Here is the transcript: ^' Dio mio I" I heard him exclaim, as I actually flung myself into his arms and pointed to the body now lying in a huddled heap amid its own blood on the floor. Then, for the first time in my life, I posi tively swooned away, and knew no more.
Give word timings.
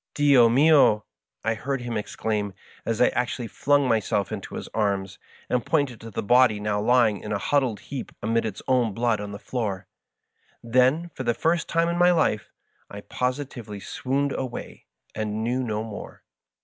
^' 0.11 0.13
Dio 0.15 0.49
mio 0.49 1.05
I" 1.45 1.51
I 1.51 1.53
heard 1.53 1.81
him 1.81 1.95
exclaim, 1.95 2.55
as 2.87 2.99
I 2.99 3.09
actually 3.09 3.47
flung 3.47 3.87
myself 3.87 4.31
into 4.31 4.55
his 4.55 4.67
arms 4.73 5.19
and 5.47 5.63
pointed 5.63 6.01
to 6.01 6.09
the 6.09 6.23
body 6.23 6.59
now 6.59 6.81
lying 6.81 7.19
in 7.19 7.31
a 7.31 7.37
huddled 7.37 7.81
heap 7.81 8.11
amid 8.19 8.43
its 8.43 8.63
own 8.67 8.95
blood 8.95 9.21
on 9.21 9.31
the 9.31 9.37
floor. 9.37 9.85
Then, 10.63 11.09
for 11.13 11.21
the 11.21 11.35
first 11.35 11.69
time 11.69 11.87
in 11.87 11.99
my 11.99 12.09
life, 12.11 12.49
I 12.89 13.01
posi 13.01 13.45
tively 13.45 13.79
swooned 13.79 14.31
away, 14.31 14.87
and 15.13 15.43
knew 15.43 15.61
no 15.61 15.83
more. 15.83 16.23